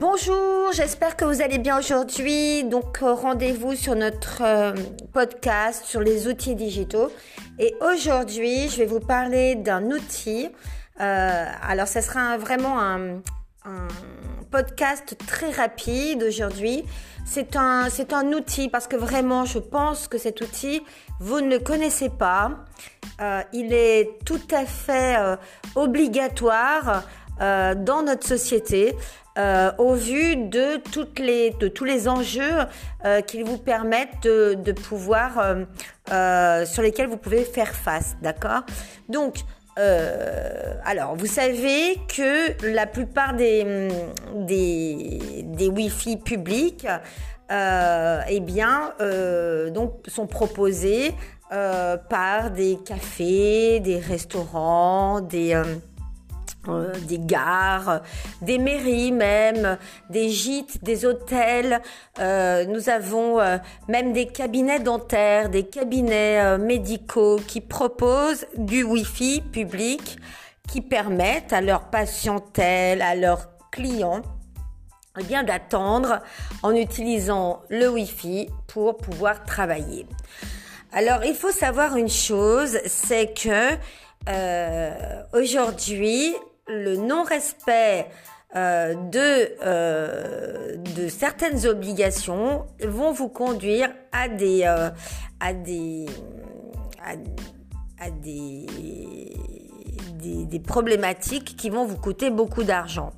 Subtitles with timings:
[0.00, 2.64] Bonjour, j'espère que vous allez bien aujourd'hui.
[2.64, 4.72] Donc euh, rendez-vous sur notre euh,
[5.12, 7.12] podcast sur les outils digitaux.
[7.60, 10.48] Et aujourd'hui, je vais vous parler d'un outil.
[11.00, 13.20] Euh, alors, ce sera vraiment un,
[14.50, 16.84] podcast très rapide aujourd'hui.
[17.24, 20.82] C'est un, c'est un outil parce que vraiment, je pense que cet outil,
[21.20, 22.64] vous ne le connaissez pas.
[23.52, 25.16] il est tout à fait
[25.74, 27.04] obligatoire
[27.40, 28.94] dans notre société.
[29.36, 32.54] Euh, au vu de toutes les de tous les enjeux
[33.04, 35.64] euh, qui vous permettent de, de pouvoir euh,
[36.12, 38.60] euh sur lesquels vous pouvez faire face, d'accord?
[39.08, 39.38] Donc
[39.76, 43.88] euh, alors, vous savez que la plupart des,
[44.36, 46.86] des, des Wi-Fi publics
[47.50, 51.12] euh, eh bien, euh, donc, sont proposés
[51.52, 55.60] euh, par des cafés, des restaurants, des,
[56.68, 58.00] euh, des gares,
[58.40, 59.76] des mairies même,
[60.08, 61.82] des gîtes, des hôtels.
[62.18, 69.42] Euh, nous avons euh, même des cabinets dentaires, des cabinets médicaux qui proposent du Wi-Fi
[69.52, 70.18] public
[70.68, 74.22] qui permettent à leur patientèle, à leurs clients,
[75.20, 76.20] eh bien d'attendre
[76.62, 80.06] en utilisant le Wi-Fi pour pouvoir travailler.
[80.92, 83.74] Alors il faut savoir une chose, c'est que
[85.34, 86.34] aujourd'hui,
[86.66, 88.08] le non-respect
[88.56, 94.90] euh, de, euh, de certaines obligations vont vous conduire à des, euh,
[95.64, 96.06] des,
[97.04, 97.16] à,
[98.10, 98.66] des
[100.60, 103.12] problématiques qui vont vous coûter beaucoup d'argent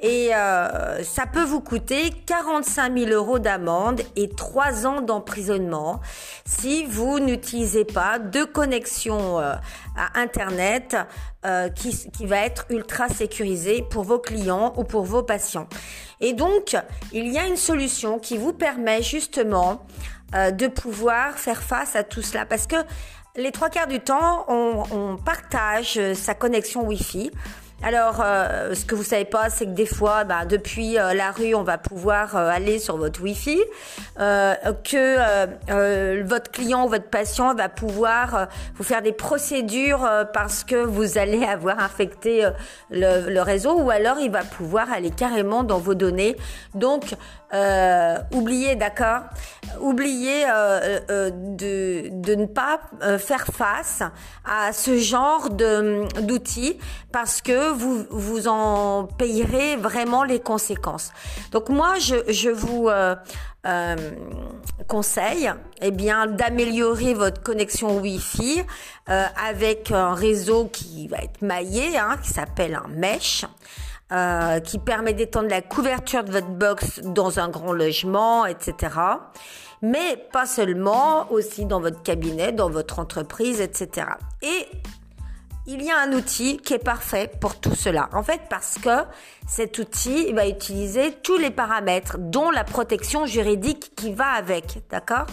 [0.00, 6.00] et euh, ça peut vous coûter 45 000 euros d'amende et 3 ans d'emprisonnement
[6.46, 9.54] si vous n'utilisez pas de connexion euh,
[9.96, 10.96] à Internet
[11.44, 15.68] euh, qui, qui va être ultra sécurisée pour vos clients ou pour vos patients.
[16.20, 16.76] Et donc,
[17.12, 19.82] il y a une solution qui vous permet justement
[20.32, 22.76] de pouvoir faire face à tout cela parce que
[23.34, 27.32] les trois quarts du temps, on, on partage sa connexion Wi-Fi.
[27.82, 31.30] Alors, euh, ce que vous savez pas, c'est que des fois, bah, depuis euh, la
[31.30, 33.58] rue, on va pouvoir euh, aller sur votre Wi-Fi,
[34.84, 41.16] que votre client ou votre patient va pouvoir vous faire des procédures parce que vous
[41.16, 42.46] allez avoir infecté
[42.90, 46.36] le, réseau, ou alors il va pouvoir aller carrément dans vos données.
[46.74, 47.14] Donc,
[48.32, 49.22] oubliez, d'accord
[49.80, 50.44] Oubliez
[51.08, 52.80] de, de ne pas
[53.18, 54.02] faire face
[54.44, 56.78] à ce genre d'outils
[57.12, 61.12] parce que vous, vous en payerez vraiment les conséquences.
[61.52, 63.14] Donc moi, je, vous euh,
[63.66, 63.96] euh,
[64.88, 68.62] conseille eh bien, d'améliorer votre connexion Wi-Fi
[69.08, 73.44] euh, avec un réseau qui va être maillé, hein, qui s'appelle un mesh.
[74.64, 78.92] Qui permet d'étendre la couverture de votre box dans un grand logement, etc.
[79.82, 84.08] Mais pas seulement, aussi dans votre cabinet, dans votre entreprise, etc.
[84.42, 84.66] Et
[85.72, 88.08] il y a un outil qui est parfait pour tout cela.
[88.12, 89.04] En fait, parce que
[89.46, 95.26] cet outil va utiliser tous les paramètres, dont la protection juridique qui va avec, d'accord?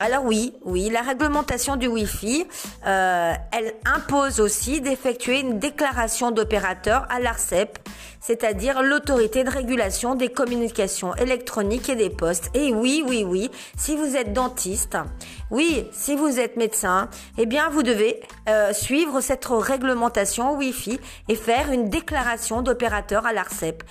[0.00, 2.46] alors oui, oui, la réglementation du Wi-Fi,
[2.84, 7.78] elle impose aussi d'effectuer une déclaration d'opérateur à l'ARCEP,
[8.24, 12.50] c'est-à-dire l'autorité de régulation des communications électroniques et des postes.
[12.54, 14.96] Et oui, oui, oui, si vous êtes dentiste,
[15.50, 18.22] oui, si vous êtes médecin, eh bien, vous devez
[18.72, 20.98] suivre cette réglementation Wi-Fi
[21.28, 23.82] et faire une déclaration d'opérateur à l'ARCEP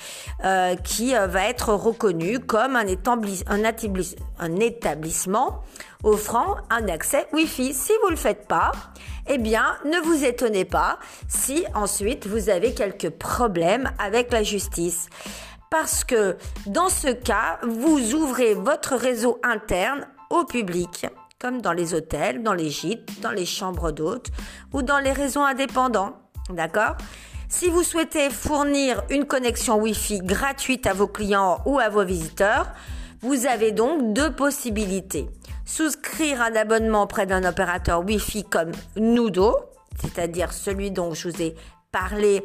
[0.44, 5.62] euh, qui euh, va être reconnu comme un, un, établissement
[6.04, 7.74] offrant un accès Wi-Fi.
[7.74, 8.72] Si vous le faites pas,
[9.28, 15.08] eh bien, ne vous étonnez pas si ensuite vous avez quelques problèmes avec la justice.
[15.70, 21.08] Parce que dans ce cas, vous ouvrez votre réseau interne au public
[21.44, 24.30] comme dans les hôtels, dans les gîtes, dans les chambres d'hôtes
[24.72, 26.14] ou dans les réseaux indépendants.
[26.50, 26.96] D'accord?
[27.50, 32.68] Si vous souhaitez fournir une connexion Wi-Fi gratuite à vos clients ou à vos visiteurs,
[33.22, 35.28] vous avez donc deux possibilités.
[35.76, 39.56] Souscrire un abonnement auprès d'un opérateur Wi-Fi comme Nudo,
[40.00, 41.56] c'est-à-dire celui dont je vous ai
[41.92, 42.44] parler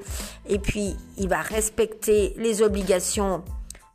[0.48, 3.44] et puis il va respecter les obligations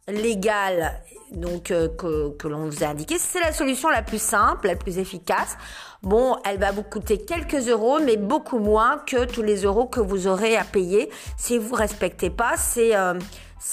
[0.08, 1.02] légales
[1.32, 3.18] donc euh, que, que l'on vous a indiqué.
[3.18, 5.58] C'est la solution la plus simple, la plus efficace.
[6.04, 10.00] Bon, elle va vous coûter quelques euros, mais beaucoup moins que tous les euros que
[10.00, 11.10] vous aurez à payer
[11.40, 13.16] si vous respectez pas ces, euh,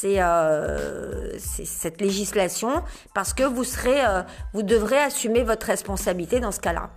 [0.05, 2.83] euh, cette législation
[3.15, 4.23] parce que vous serez, euh,
[4.55, 6.91] vous devrez assumer votre responsabilité dans ce cas-là.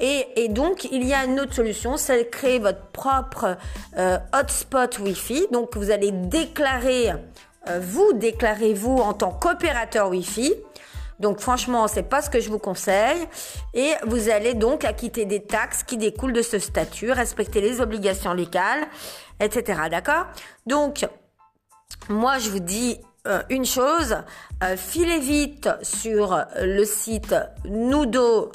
[0.00, 3.56] Et, et, donc, il y a une autre solution, c'est de créer votre propre
[3.98, 5.46] euh, hotspot Wi-Fi.
[5.52, 7.12] Donc, vous allez déclarer,
[7.68, 10.54] euh, vous déclarez-vous en tant qu'opérateur Wi-Fi.
[11.20, 13.26] Donc franchement, c'est pas ce que je vous conseille.
[13.72, 18.32] Et vous allez donc acquitter des taxes qui découlent de ce statut, respecter les obligations
[18.32, 18.84] légales,
[19.38, 19.82] etc.
[19.88, 20.26] D'accord?
[20.66, 21.06] Donc,
[22.08, 24.16] moi, je vous dis euh, une chose,
[24.62, 27.34] euh, filez vite sur le site
[27.64, 28.52] nudo-wifi,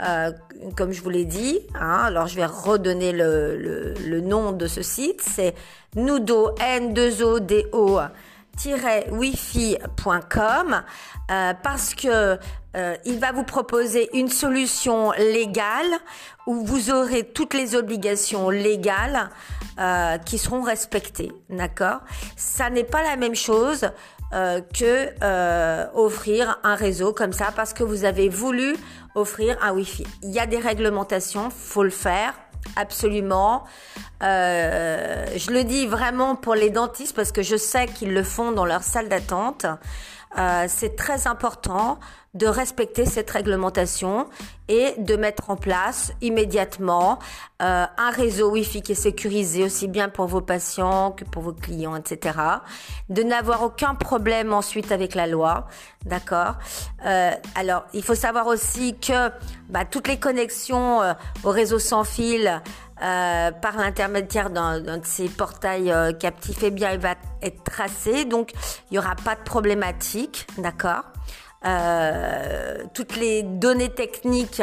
[0.00, 0.30] euh,
[0.76, 1.58] comme je vous l'ai dit.
[1.74, 2.02] Hein.
[2.04, 5.20] alors, je vais redonner le, nom de ce site.
[5.22, 5.56] C'est
[5.96, 8.08] nudo, N2ODO,
[9.10, 10.82] wifi.com
[11.30, 12.38] euh, parce que
[12.76, 15.86] euh, il va vous proposer une solution légale
[16.46, 19.30] où vous aurez toutes les obligations légales
[19.78, 22.00] euh, qui seront respectées, d'accord?
[22.36, 23.90] Ça n'est pas la même chose
[24.32, 28.76] euh, que euh, offrir un réseau comme ça parce que vous avez voulu
[29.14, 30.04] offrir un Wi-Fi.
[30.22, 32.34] Il y a des réglementations, faut le faire
[32.76, 33.64] absolument.
[34.22, 38.52] Euh, je le dis vraiment pour les dentistes parce que je sais qu'ils le font
[38.52, 39.66] dans leur salle d'attente.
[40.38, 41.98] Euh, c'est très important
[42.34, 44.28] de respecter cette réglementation
[44.68, 47.18] et de mettre en place immédiatement
[47.62, 51.52] euh, un réseau Wi-Fi qui est sécurisé aussi bien pour vos patients que pour vos
[51.52, 52.38] clients, etc.
[53.08, 55.68] De n'avoir aucun problème ensuite avec la loi,
[56.06, 56.54] d'accord?
[57.06, 59.30] Euh, alors, il faut savoir aussi que
[59.68, 61.12] bah, toutes les connexions euh,
[61.44, 62.60] au réseau sans fil
[63.02, 68.24] euh, par l'intermédiaire d'un de ces portails euh, captifs, eh bien, il va être tracé,
[68.24, 68.52] donc
[68.90, 71.02] il n'y aura pas de problématique, d'accord?
[71.64, 74.62] Euh, toutes les données techniques,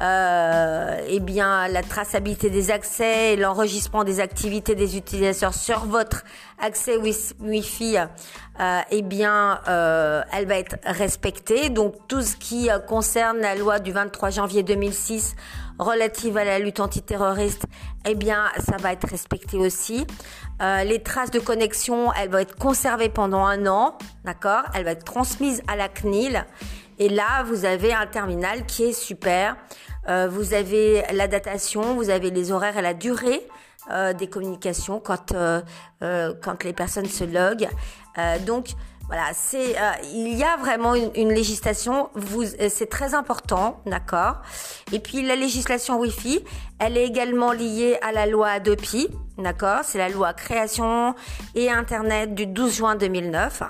[0.00, 6.24] euh, eh bien la traçabilité des accès et l'enregistrement des activités des utilisateurs sur votre
[6.60, 11.70] accès Wi-Fi, euh, eh bien euh, elle va être respectée.
[11.70, 15.34] Donc tout ce qui concerne la loi du 23 janvier 2006
[15.78, 17.64] relative à la lutte antiterroriste,
[18.06, 20.06] eh bien ça va être respecté aussi.
[20.62, 24.62] Euh, les traces de connexion, elles vont être conservées pendant un an, d'accord?
[24.74, 26.46] Elle va être transmise à la CNIL.
[26.98, 29.56] Et là, vous avez un terminal qui est super.
[30.08, 33.46] Euh, vous avez la datation, vous avez les horaires et la durée
[33.90, 35.34] euh, des communications quand
[36.00, 37.68] quand les personnes se loguent.
[38.46, 38.68] Donc
[39.06, 42.10] voilà, c'est euh, il y a vraiment une, une législation.
[42.14, 44.36] Vous, euh, c'est très important, d'accord?
[44.92, 46.44] Et puis la législation Wi-Fi,
[46.80, 49.08] elle est également liée à la loi Adopi,
[49.38, 49.80] d'accord?
[49.84, 51.14] C'est la loi création
[51.54, 53.62] et internet du 12 juin 2009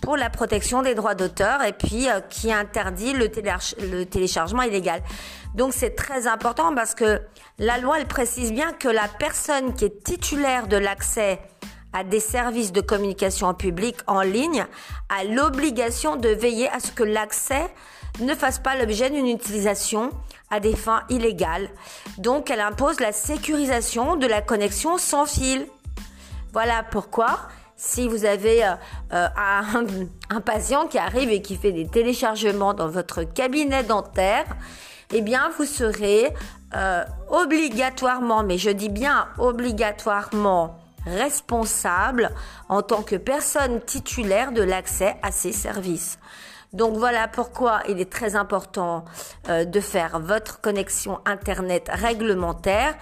[0.00, 3.28] pour la protection des droits d'auteur et puis euh, qui interdit le,
[3.80, 5.02] le téléchargement illégal.
[5.56, 7.20] Donc c'est très important parce que
[7.58, 11.40] la loi elle précise bien que la personne qui est titulaire de l'accès
[11.94, 14.66] à des services de communication en public en ligne
[15.08, 17.72] a l'obligation de veiller à ce que l'accès
[18.20, 20.10] ne fasse pas l'objet d'une utilisation
[20.50, 21.68] à des fins illégales.
[22.18, 25.66] Donc elle impose la sécurisation de la connexion sans fil.
[26.52, 27.38] Voilà pourquoi
[27.76, 28.74] si vous avez euh,
[29.12, 29.86] euh, un,
[30.30, 34.44] un, patient qui arrive et qui fait des téléchargements dans votre cabinet dentaire,
[35.12, 36.32] eh bien vous serez
[36.76, 42.30] euh, obligatoirement, mais je dis bien obligatoirement, responsable
[42.68, 46.18] en tant que personne titulaire de l'accès à ces services.
[46.74, 49.04] Donc voilà pourquoi il est très important
[49.48, 52.94] euh, de faire votre connexion Internet réglementaire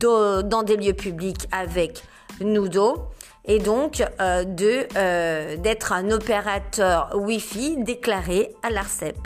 [0.00, 2.02] dans des lieux publics avec
[2.40, 3.08] Nudo
[3.44, 9.16] et donc euh, de euh, d'être un opérateur Wi-Fi déclaré à l'ARCEP.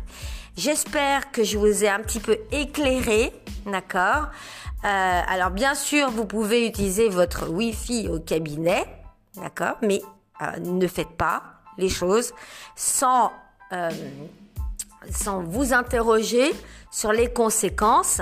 [0.58, 3.32] J'espère que je vous ai un petit peu éclairé,
[3.64, 4.26] d'accord?
[4.84, 8.84] Euh, alors bien sûr, vous pouvez utiliser votre Wi-Fi au cabinet,
[9.36, 10.00] d'accord, mais
[10.40, 11.42] euh, ne faites pas
[11.76, 12.32] les choses
[12.76, 13.30] sans
[13.72, 13.90] euh,
[15.10, 16.52] sans vous interroger
[16.90, 18.20] sur les conséquences.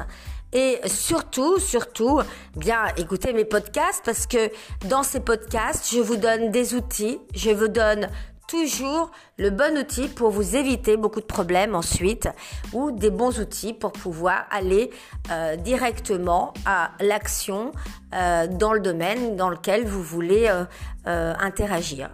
[0.52, 2.20] Et surtout, surtout,
[2.56, 4.50] bien écoutez mes podcasts parce que
[4.86, 8.08] dans ces podcasts, je vous donne des outils, je vous donne
[8.48, 12.28] toujours le bon outil pour vous éviter beaucoup de problèmes ensuite
[12.72, 14.90] ou des bons outils pour pouvoir aller
[15.30, 17.72] euh, directement à l'action
[18.14, 20.64] euh, dans le domaine dans lequel vous voulez euh,
[21.06, 22.10] euh interagir.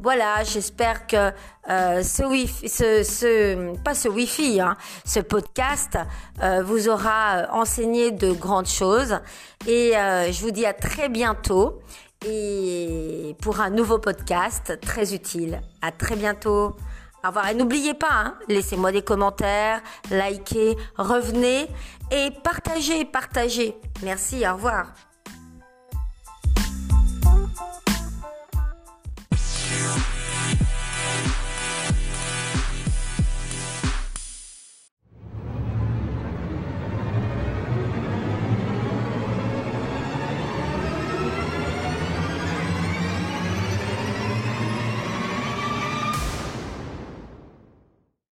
[0.00, 1.32] Voilà, j'espère que
[1.70, 5.98] euh, ce wifi, ce, ce, pas ce wifi, hein, ce podcast
[6.40, 9.18] euh, vous aura enseigné de grandes choses.
[9.66, 11.80] Et je vous dis à très bientôt
[12.26, 15.60] et pour un nouveau podcast très utile.
[15.82, 16.76] À très bientôt.
[17.24, 17.48] Au revoir.
[17.48, 21.66] Et n'oubliez pas, hein, laissez-moi des commentaires, likez, revenez
[22.12, 23.76] et partagez, partagez.
[24.02, 24.86] Merci, au revoir.